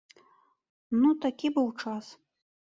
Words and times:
Ну 1.01 1.11
такі 1.27 1.47
быў 1.59 1.69
час. 1.85 2.05